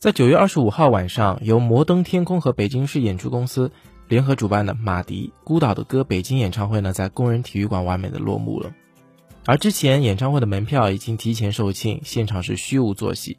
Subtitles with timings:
[0.00, 3.70] 在九月二十五号晚上，由摩登天空和北京市演出公司
[4.08, 8.72] 联合主办的马迪《孤岛的歌》北京演唱会呢，在工人体育馆完美的落幕了。
[9.44, 13.36] 而之前演唱会的门票已经提前售罄，现场是虚无作戏。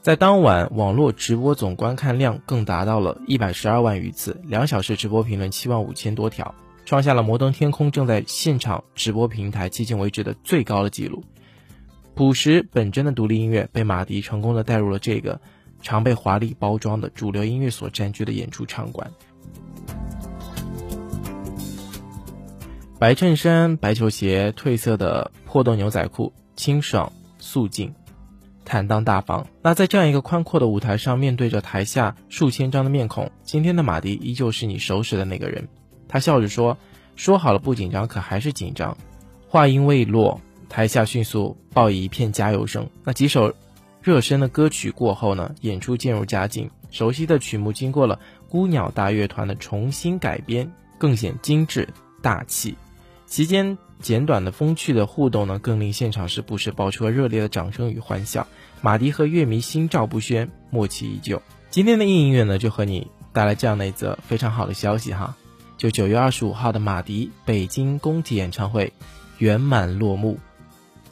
[0.00, 6.52] 在当晚，网络直播总观看量更达到了一百十二万余次，两小时直播评论七万五千多条，
[6.84, 11.22] 创下了摩登天空正在现场直播平台迄今为止的最高的纪录。
[12.14, 15.40] 朴实本真的独立音乐被马迪成功的带入了这个
[15.82, 19.10] 常被华丽包装的主流音乐所占据的演出场馆。
[22.98, 27.92] 白衬衫、白球鞋、褪色的破洞牛仔裤，清爽素净，
[28.64, 29.44] 坦荡大方。
[29.60, 35.68] 那在这样一个宽阔的舞台上，面对着台下数千张的面孔，今天的马迪依旧是你熟识的那个人。
[36.06, 36.78] 他笑着说
[37.16, 38.96] ：“说好了不紧张，可还是紧张。”
[39.48, 42.88] 话音未落，台下迅速报以一片加油声。
[43.02, 43.52] 那几首
[44.02, 46.70] 热身的歌曲过后呢，演出渐入佳境。
[46.90, 51.88] 熟悉的曲目经过了孤鸟大乐团的重新改编，更显精致
[52.20, 52.76] 大气。
[53.26, 58.46] 期间简短的风趣的互动呢，更令现场是不时爆出了热烈的掌声与欢笑。
[58.82, 61.40] 马迪和乐迷心照不宣，默契依旧。
[61.70, 65.36] 今天的硬音乐呢，就和你带来这样的一则非常好的消息哈，
[65.78, 68.92] 就九月二十五号的马迪北京工体演唱会
[69.38, 70.38] 圆满落幕，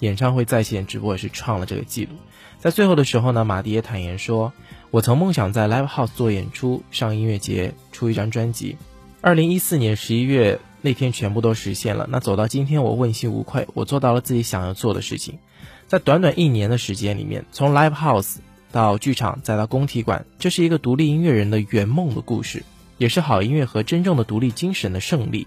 [0.00, 2.16] 演唱会在线直播也是创了这个记录。
[2.58, 4.52] 在最后的时候呢，马迪也坦言说
[4.90, 8.76] ：“我曾梦想在 Live House 做演出，上音乐节，出一张专辑。
[9.20, 12.06] 二零一四年十一月。”那天全部都实现了。
[12.10, 15.38] 那走到今天，我问心无愧，我做到了自己想要做的事情。
[15.86, 18.36] 在短短一年的时间里面，从 live house
[18.72, 22.64] 到剧场，再到工体馆，这是一个独立音乐人的圆梦的故事，
[22.96, 25.46] 也是好音乐和真正的独立精神的胜利。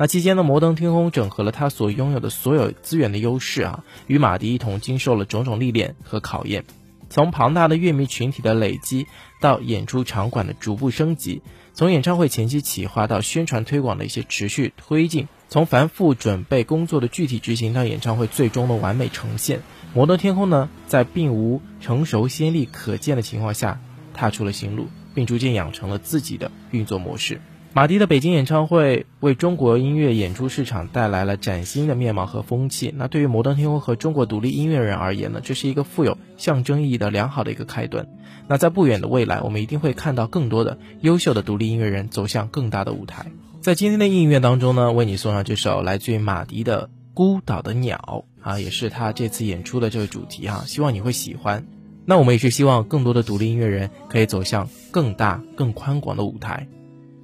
[0.00, 6.64] 那期间呢摩登天空整合了他所拥有的所有资源的优势啊，与马迪一同经受了种种历练和考验。
[7.10, 9.06] 从庞大的乐迷群体的累积，
[9.42, 11.42] 到演出场馆的逐步升级。
[11.74, 19.60] 从演唱会前期企划到宣传推广的一些持续推进，从繁复准备工作的具体执行到演唱会最终的完美呈现，
[19.92, 23.78] 摩登天空呢，在并无成熟先例可见的情况下，
[24.14, 27.42] 踏出了新路，并逐渐养成了自己的运作模式。
[27.72, 32.92] 马迪的北京演唱会为中国音乐演出市场带来了崭新的面貌和风气。
[32.96, 38.08] 那对于摩登天空和中国独立音乐人而言呢，这是一个富有象征意义的良好的一个开端。
[38.48, 43.26] 那在不远的未来，我们一定会看到更多的优秀的独立音乐人走向更大的舞台。
[43.60, 51.64] 在今天的音乐当中呢，为你送上这首来自于马迪的《孤岛的鸟》啊，也是他这次演出的这个主题哈，希望你会喜欢。
[52.04, 56.66] 那我们也是希望更多的独立音乐人可以走向更大、更宽广的舞台。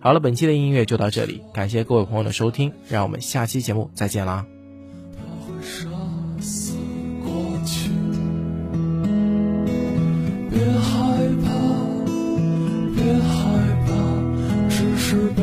[0.06, 4.46] 好了，本期的音乐就到这里，感谢各位朋友的收听，让我们下期节目再见啦。
[10.48, 11.50] 别害怕，
[12.94, 13.34] 别害
[13.84, 15.42] 怕，只是悲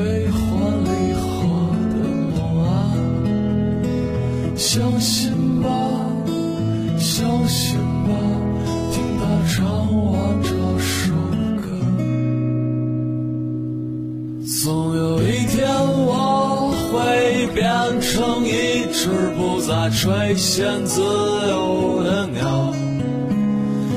[19.03, 22.73] 是不再垂涎自由的鸟。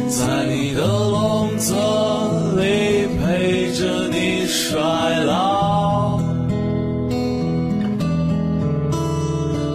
[0.09, 1.73] 在你的笼子
[2.57, 4.81] 里陪着你衰
[5.25, 6.19] 老，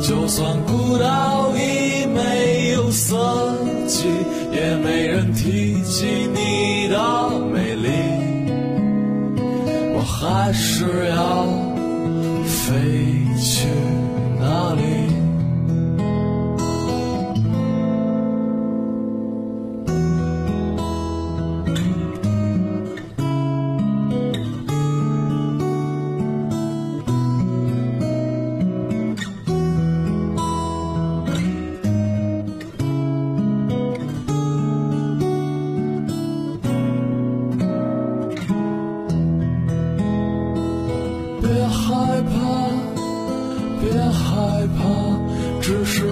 [0.02, 3.16] 就算孤岛已没有四
[3.88, 4.10] 季，
[4.52, 7.00] 也没人提起你的
[7.54, 7.88] 美丽，
[9.96, 10.84] 我还是
[11.16, 11.46] 要
[12.44, 12.74] 飞
[13.42, 13.70] 去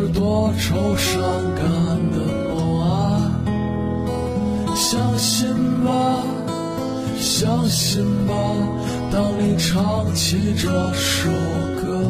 [0.07, 1.21] 多愁善
[1.55, 1.65] 感
[2.11, 2.17] 的
[2.53, 3.41] 梦啊，
[4.75, 5.47] 相信
[5.83, 6.23] 吧，
[7.19, 8.33] 相信吧，
[9.11, 11.29] 当你唱起这首
[11.81, 12.05] 歌，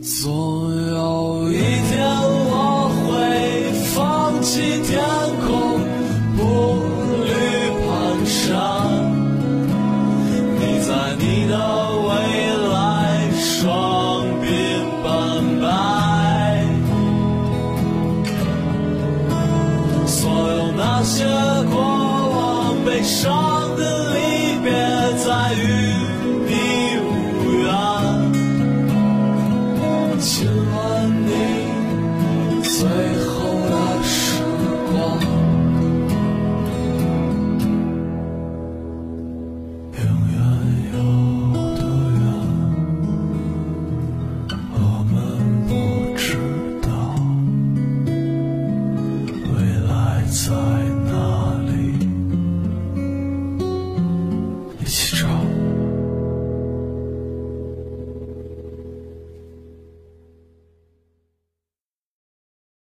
[0.00, 0.65] 总
[20.98, 21.24] 那些
[21.70, 24.18] 过往，悲伤的离
[24.64, 24.72] 别，
[25.22, 25.62] 在与
[26.46, 26.50] 你
[27.04, 27.06] 无
[27.60, 27.68] 缘。
[30.18, 30.74] 亲吻
[31.26, 31.28] 你
[32.62, 33.25] 最。